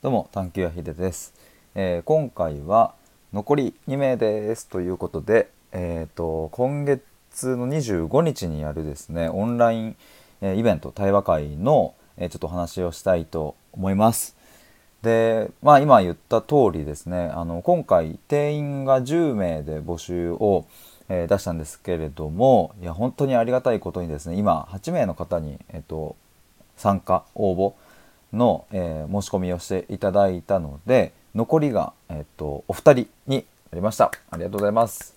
[0.00, 1.34] どうも探求やひです、
[1.74, 2.94] えー、今回は
[3.32, 9.96] 残り2名ですということで、えーと、今月の25日にやるですねオンライン、
[10.40, 14.36] え、イベント対話会の、え、ちょっと話をしたいと思います。
[15.02, 20.64] でまあ今言った通りですねあの今回定員が10名で募集を、
[21.08, 26.14] え、出したんですけれどもいや本当にありがたいことにですね今8名の方に、えーと
[26.76, 27.74] 参加応募
[28.32, 35.14] の、えー、申し込みをしていただいたので残りが、えー、っとお二人になりましたありがとうございます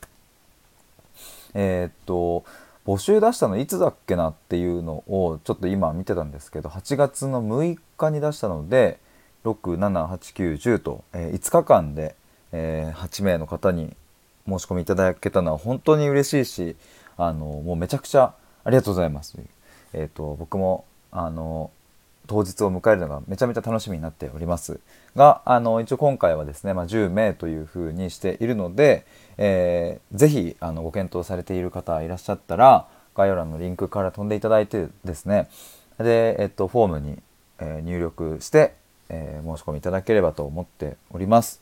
[1.53, 2.43] えー、っと
[2.85, 8.99] 募集出したのいつだっけなっていうのをちょっと今見てたんですけど8月の6日に出したので
[9.43, 12.15] 67891と、えー、5日間で、
[12.51, 13.95] えー、8名の方に
[14.47, 16.75] 申し込みいただけたのは本当に嬉しいし
[17.17, 19.37] あのもうめちゃくちゃありがとうございます。
[19.93, 21.71] えーと僕もあの
[22.31, 24.79] 当日を迎えるのがめちゃめちゃ楽しみになっております
[25.17, 29.05] があの一応今回はですね、まあ、10名というふうにしているので、
[29.37, 35.49] えー、ぜひあのご検討されている方いらっしゃったら概要欄のリンクから飛んでいただいてですね
[35.97, 37.17] で、えっと、フォームに、
[37.59, 38.75] えー、入力して、
[39.09, 41.61] えー、申し込みいただければと思っております。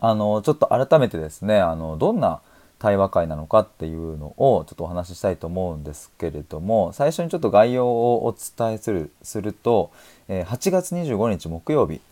[0.00, 2.40] あのちょっと改めてですねあのどんな
[2.84, 9.90] 対話会なのかっていうのをちょっとお話ししたいと思うんですけれども最初にちょっと概要をお伝えするすると、
[10.28, 12.02] え、8月25日木曜日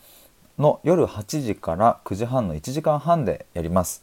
[0.57, 4.01] の夜8時から9時半の1時間半でやります。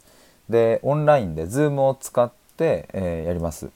[0.49, 3.69] でオンラインで Zoom を使って、えー、やります。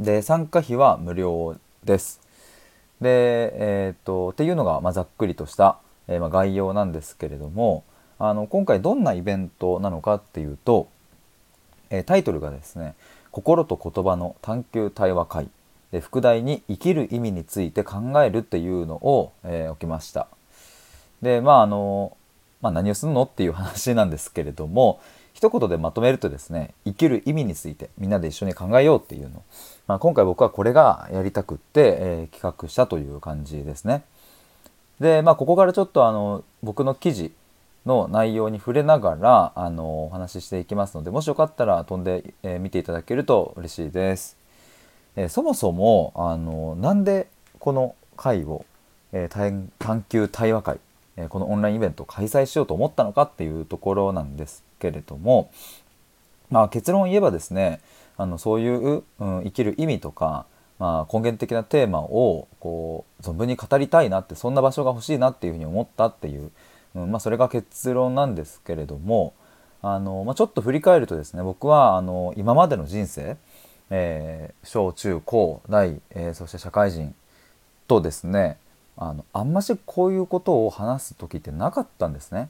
[0.00, 2.22] で参加費は無料です。
[3.02, 5.76] で、えー、っとっていうのが、まあ、ざっくりとした、
[6.08, 7.84] えーまあ、概要なんですけれども
[8.18, 10.88] あの今回どんなイベントなのかっていうと
[11.90, 12.94] えタイトルがですね
[13.30, 15.48] 「心と言葉の探求対話会」
[15.92, 20.28] で副題に「生きる意味について考える」っていうのを、えー、置きました。
[21.22, 22.16] でまああの、
[22.60, 25.00] まあ、何をするのっていう話なんですけれども
[25.34, 29.42] 一言でまとめるとですね生きる意味についてみんなで一緒に考えようっていうの、
[29.86, 34.02] まあ、今回僕はこれがやりたくって、えー、企画したという感じですね。
[35.00, 37.32] でまあここからちょっとあの僕の記事
[37.88, 44.36] の内容に触れながらあのお話ししていきますのでもしよかったら飛んで、えー、見ていただけると嬉しいです。
[45.16, 47.26] えー、そもそもあのなんで
[47.58, 48.64] この会を、
[49.12, 50.78] えー、探求対話会、
[51.16, 55.50] えこのオンラインイベントを開催しようと思ったのかっていうところなんですけれども、
[56.50, 57.80] まあ、結論を言えばですね
[58.16, 60.46] あのそういう、うん、生きる意味とか、
[60.78, 66.50] まあ、根源的なテーマをこう存分に語りたいなってそんな場所が欲しいなっていうふうに思ったっていう
[66.94, 69.34] うんまあ、それが結論なんですけれども
[69.82, 73.36] あの、まあ、ちょっと振り返るとですね僕はあの今までの人生、
[73.90, 77.14] えー、小中高大、えー、そして社会人
[77.86, 78.58] とですね
[78.96, 82.48] あのあんましこういうことを話す時ってなかったんですね。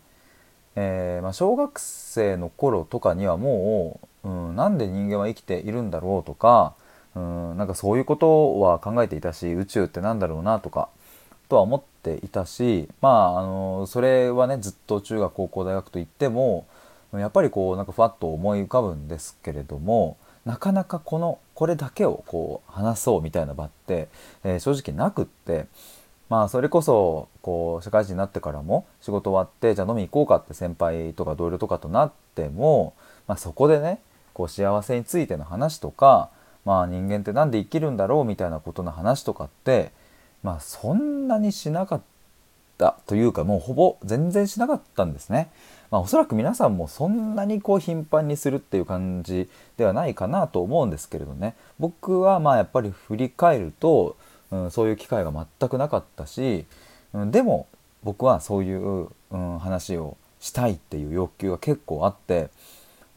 [0.76, 6.74] えー、まあ、小学生の頃とかにはもう、うん、なんで人間は生きているんだろうとか、
[7.16, 10.88] うん、なんかそういうことは考えていたし宇宙って何だろうなとか
[11.48, 16.66] とは思っていたしまああのそれはねずっと中学高校大学といっても
[17.12, 24.08] やっぱりこうなんかふわっと思い浮かぶんですけれどもなかなかこのこれだけをこう話そうみたいな場って、
[24.44, 25.66] えー、正直なくって
[26.28, 32.94] まあそれこそこう社会人になってからも仕事終わってじゃあ飲み行こうかって先輩とか同僚とかとなっても、
[33.26, 34.00] まあ、そこでね
[34.34, 36.30] こう幸せについての話とか、
[36.64, 39.90] まあ、人間って何で生きるんだろうみたいなことの話とかって
[40.42, 42.00] まあそんなにしなかっ
[42.78, 45.50] たというかもうほぼ全然しなかったんですね。
[45.90, 54.16] まあ、おそらく皆さんもそんなにこう頻繁にするっていう感じではないかなと思うんですけれどね僕はまあやっぱり振り返ると、
[54.50, 56.66] うん、そういう機会が全くなかったし、
[57.14, 57.66] うん、でも
[58.04, 62.50] 僕はそういう、うん、話をしたいっていう欲求が結構あって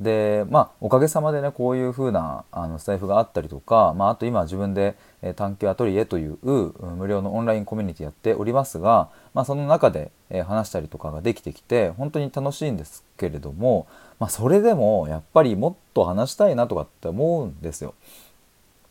[0.02, 4.96] でまあおかげさまでねこういう風なあのスタイフがあったりとか、まあ、あと今自分で
[5.38, 10.12] 「探求アトリエ」という無料のオンラインコミュニティやっておりますが、まあ、その中で
[10.48, 13.86] 話したりとかができてきて本当に楽しいんですけれども、
[14.20, 17.94] まあ、それでもやっぱりもっと話したいなとかって思うんですよ。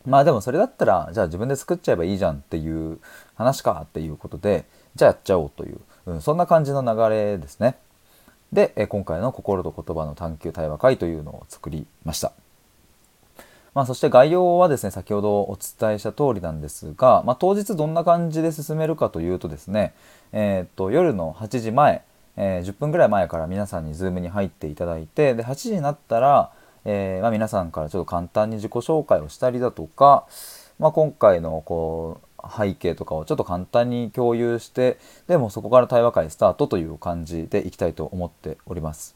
[0.05, 2.99] まあでもそれだったらじゃあ自分で作っちゃえばいいじゃんっていう
[3.35, 4.65] 話かっていうことで
[4.95, 7.77] じゃあやっちゃおうという、うん、そんな感じの流れですね。
[8.53, 12.33] で、え今回の心と言葉の探求対話会というのを作りました。
[13.73, 19.93] まあ、そして概要はですね先ほどお伝えした通りなんですが、まあ、当日どんな感じで進めるかというとですね、
[20.33, 22.03] えー、と夜の8時前、
[22.35, 26.51] えー、10分ぐらい前から皆さんに Zoom に入っていただいてで8時になったら、
[26.83, 30.25] えーまあ、皆さんからちょっと簡単に自己紹介をしたりだとか、
[30.77, 32.27] まあ、今回のこう
[32.57, 34.97] 背景とかをちょっと簡単に共有して
[35.27, 39.15] でもそこから対話会スタートという感じでいきたいと思っております。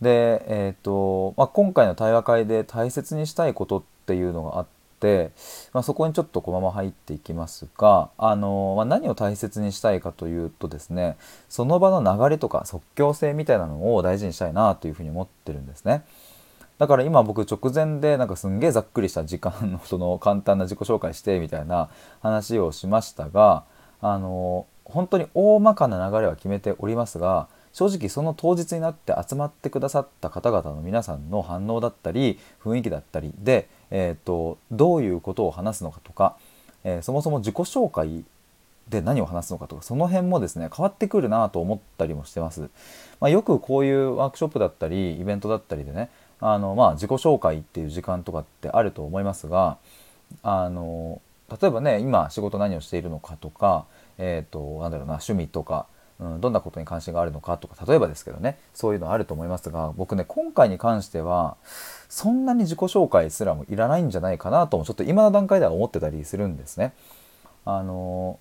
[0.00, 4.66] で、えーとまあ、今回の対話会で大切にしたいことっていうのがあっ
[5.00, 5.30] て、
[5.72, 11.16] まあ、そこにちょっとこのまま入っていきますが、あのまあ、何を大切にしたいかというとですね
[11.48, 16.04] その場の流れとか即興性みたいなのを大事にしたいなというふうに思ってるんですね。
[16.78, 21.88] だから今僕直前でなんかすんげえざっくりした時間のその簡単な自己紹介してみたいな
[22.20, 23.64] 話をしましたが
[24.00, 36.36] あの本当に大まかな流れは決めておりますが正直その当日になって集まってくださった方々の皆さんの反応だったり雰囲気だったりで、えーと、どういうことを話すのかとか、
[36.84, 38.24] えー、そもそも自己紹介
[38.88, 42.70] で何を話すのかとかその辺もですね変わってくるなと思ったりもしてます、
[43.20, 46.08] まあ、よくこういうワークショップだったりイベントだったりでね
[46.40, 49.78] あのまあ自己紹介っていう時間とかってあると思いますが
[50.42, 51.20] あの
[51.60, 53.86] 例えばね今仕事何をしているのかとか
[54.18, 55.86] えっ、ー、となんだろうな趣味とか
[56.18, 61.56] うん、どんなことに関心があるのかとか例えばですけどねそういうのあると思いますが僕ね今回に関しては
[62.08, 66.94] そんなに自己紹介すらもいらないんじゃないかなともちょっと今の段階では思ってたりするんですね。
[67.64, 68.38] あの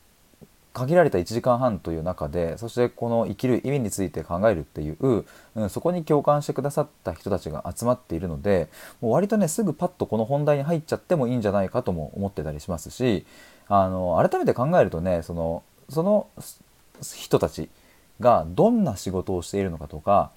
[0.75, 5.25] 限られた1時間半という中でそしてこの生きる意味について考えるっていう、
[5.55, 8.67] うん、そこに共感してくださった人たちが集まっているので
[8.99, 13.25] もう割とねすぐパッとこの本題に入っちゃってもいいんじゃないかとも思ってたりしますし
[13.69, 16.27] あの改めて考えるとねそのその
[17.01, 17.69] 人たち
[18.19, 20.31] がどんな仕事をしているのかとか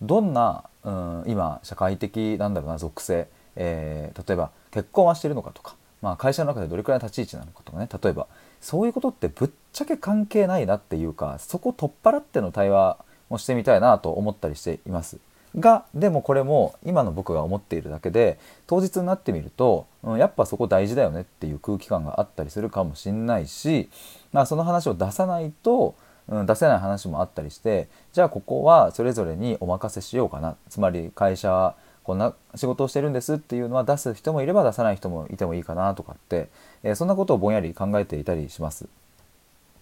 [0.00, 8.28] どんな、うん、今社会的なんだろうな属性、えー、例えば結婚はしてるのかとか、まあ、会社の中でどれくらいの立ち位置なのかとかね例えば
[8.60, 12.98] そういうことってぶっちゃけ関係ないなっていうかそこ取っ払っての対話
[13.28, 15.18] もしてみたいなと思ったりしています。
[15.58, 23.88] がでもこれも今の僕が思っているだけで当日になってみると、うん、やっぱそこ大事だよねっていう空気感があったりするかもしんないし、
[24.32, 25.96] まあ、その話を出さないと、
[26.28, 31.74] うん、出せない話もあったりしてじゃあここはそれぞれにお任せしようかなつまり会社
[32.10, 36.48] こんな仕事をしてるんですっていうのは出す人もいれば出さない人もいてもいいかなとかって、
[36.82, 38.88] えー、そんなことをぼんやり考えていたりします。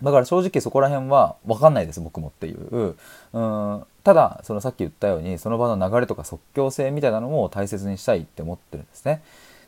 [0.03, 2.97] だから正直そこら辺は分かんないです僕もっていう
[3.33, 9.23] うんただそのさっき言ったようにその場の流れとか即興性みたいなのも大切にしたいって思ってるんですね。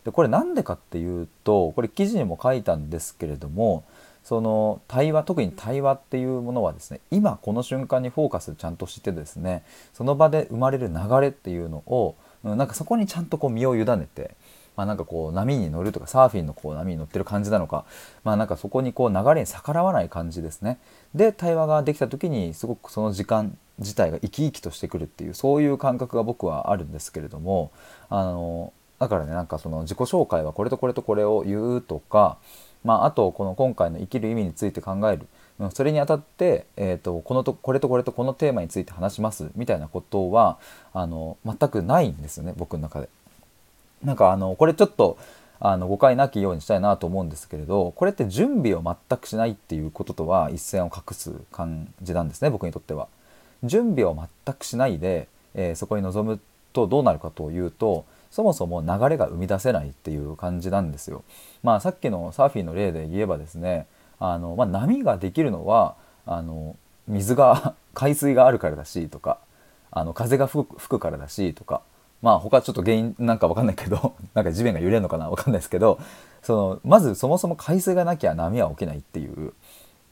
[0.04, 3.84] でこれ何でかっていうとこれ記事にも書いたんですけれども
[4.22, 9.62] その対話特に対話っていうものはですね今この瞬間にフォーカスちゃんとしてですね
[9.94, 14.36] その場で生まれる流れっていうのを、うん、なんかそこにちゃんとこう身を委ねて
[14.80, 17.84] まあ、なんかこう波に乗るとかサーフィンのこう波に乗ってる感じなのか、
[18.24, 20.78] まあ、なんかそこにこう流れに逆らわない感じですね。
[21.14, 27.72] で対話ができた時にすごくその時間自体が生き生きとしてくるっていうそういう感覚が僕はあるんですけれども
[28.08, 32.38] あのだからねなんかその自己紹介はこれとこれとこれを言うとか、
[32.82, 35.26] まあ、あとこの今回の生きる意味について考える
[35.68, 40.58] それにあたって、えーと、このとこれとこれとこのテーマについて話しますみたいなことは
[40.94, 43.08] あの全くないんですよね僕の中で。
[44.02, 45.18] なんかあのこれちょっと
[45.58, 53.08] あの誤解なきようにしたいなと思うんですけれどこれって準備を全くしないっていうこととは一線を画す感じなんですね僕にとっては。
[53.62, 56.40] 準備を全くしないで、えー、そこに臨む
[56.72, 61.24] とどうなるかというとそもそも流れが生み出せないっていう感じなんですよ。
[61.62, 63.86] まあさっきのサーフィンの例で言えばですね
[64.20, 65.96] あの、まあ、波ができるのは
[66.26, 66.76] あの
[67.08, 69.38] 水が 海水があるからだしとか
[69.90, 71.82] あの風が吹くからだしとか
[72.22, 75.98] まあ他ちょっと原因なんか分かんないけど なんか地面が揺れるのかな分かんないですけど
[76.42, 79.52] そのまずそもそも海水がなきゃ波は起きないっていう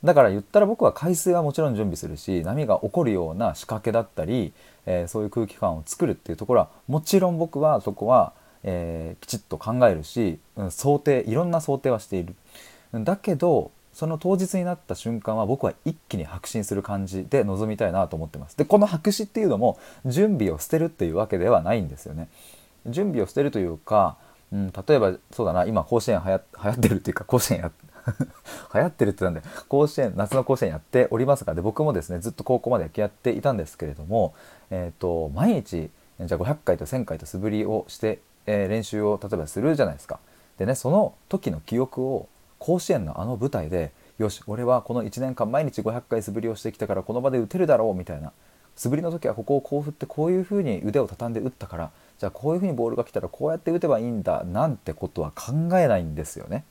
[0.02, 4.52] だから言ったら僕は海水はもちろん準備するし波が起こるような仕掛けだったり、
[4.86, 12.34] えー、そういう空気感を作るっていうところはもちろん僕はそこは、えー、きちっと考えるし、うん、想定いろんな想定はしている。
[12.92, 18.56] だけどその当日になった瞬間は僕は一気に白紙にする感じで臨みたいなと思ってます。
[18.56, 19.76] でこの白紙っていうのも
[20.06, 22.28] 準備を捨てるっていうわけではないんですよね。
[22.86, 24.16] 準備を捨てるというか、
[24.52, 27.72] うん、例えばそうだな今甲子園はや流行ってるっていうか甲子園や
[28.72, 34.32] 流行ってるってなんで甲子園夏の甲子園やっておりますがで僕もですねずっと高校まで野球やっていたんですけれども、
[34.70, 35.90] えーと、毎日
[36.20, 40.20] じゃあ500回と1000回と素振りをして、えー、練習を例えばするじゃないですか。
[40.56, 42.28] でねその時の記憶を
[42.58, 48.32] 甲子園のあの舞台でよし俺はこの1年間毎日500回素振りをしてきたからこの場で打てるだろうみたいな
[48.74, 56.64] 素振りの時はここをこう振ってこういう風に腕を畳んで打ったからじゃあこういう風にボールが来たらこうやって打てばいいんだなんてことは考えないんですよね。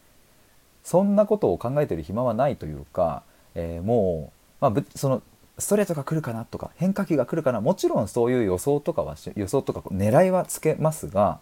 [0.84, 3.24] そんなことを考えてる暇はないというか、
[3.56, 5.22] えー、もう、まあ、その
[5.60, 11.40] ストレートが来るかなとか変化球が来るかなもちろんそういう予想とかは予想とか狙いはつけますが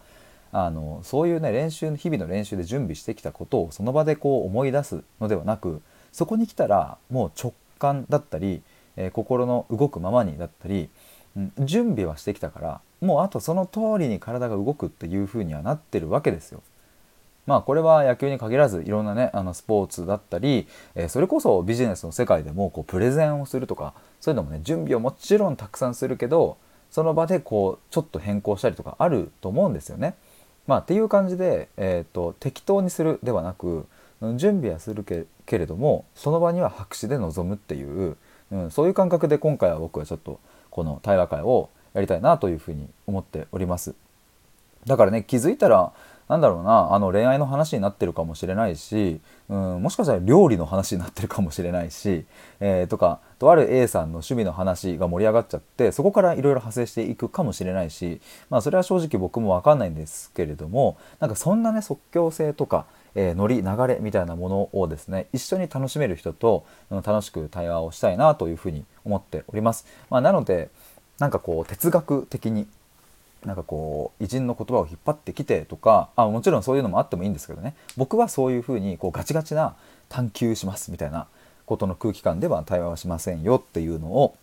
[0.58, 5.82] あのそういうね練習日々の練習で準備してきたことをその場でこう思い出すのではなく
[6.14, 8.62] そこに来たらもう直感だったり、
[8.96, 10.88] えー、心の動くままにだったり、
[11.36, 16.64] うん、準備はしてきたからもうあとその通りに体が動くっていう風にはなってるわけですよ。
[17.46, 26.58] まあこれは野球に限らずいろんなねあのスポーツだったり、えー、それこそビジネスの世界でもこうプレゼンをするとかそういうのもね準備をもちろんたくさんするけど
[26.92, 30.16] その場でこうちょっと変更したりとかあると思うんですよね。
[30.68, 33.86] まあ、っていう感じで、えーと、適当にするではなく
[34.36, 38.18] 準備はするけけれどもその場には白紙で臨むっていう、
[38.52, 40.40] うん、そういう感覚で今回は僕はちょっと
[40.72, 43.94] この対話会をやりたいなというふうに思っております。
[44.86, 45.94] だからね気づいたら
[46.28, 52.26] なんだろうなあの恋愛の話になってるかもしれないし、うん、もしかしたら料理の話になってるかもしれないし、
[52.60, 69.86] えー、とかとある A さんの趣味の話が盛り上がっちゃってそこからいろいろ派生していくかもしれないし、まあ、それは正直僕も分かんないんですけれどもなんかそんなね即興性とか、えー、ノリ流れみたいなものをですね一緒に楽しめる人と、うん、楽しく対話をしたいなというふうに思っております。
[70.10, 70.70] まあ、なので
[71.20, 72.68] なんかこう哲学的に
[73.46, 77.76] なんかこう偉人の言葉を引っ張ってきてとかあもちろんそういうのもあってもいいんですけどね。
[77.98, 79.76] 僕はそういうふうにこうガチガチな
[80.10, 81.28] 探求しますみたいな
[81.66, 84.36] ことの空気感では対話はしませんよっていうのを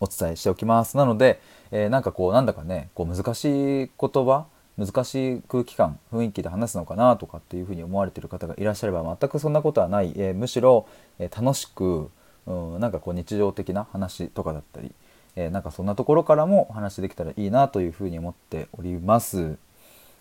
[0.00, 0.96] お伝えしておきます。
[0.96, 1.40] なので、
[1.70, 10.86] えー、なんかこうなんだかねこう難しい言葉難しい空気感雰囲気で話すのかなとかっていうふうに思われてる方がいらっしゃれば全くそんなことはない、えー、むしろ、
[11.18, 12.10] えー、楽しく、
[12.46, 14.92] うん、なんかこう日常的な話とかだったり
[15.36, 19.56] えー、なんかそんなところからもお話できたらいいなというふうに思っております。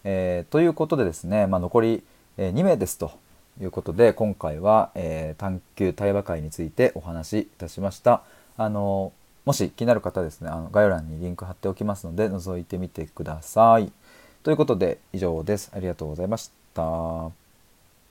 [0.03, 2.03] えー、ということでですね、まあ、残り、
[2.37, 3.11] 2名ですと
[3.61, 8.23] いうことで今回は、えー、探求対話会についてお話しいたしました。
[8.57, 9.13] あの
[9.45, 13.91] もし気になる方ですねあの概要欄にリンク貼っておきますので覗いてみてください。
[14.43, 15.71] ということで以上です。
[15.73, 17.42] ありがとうございました。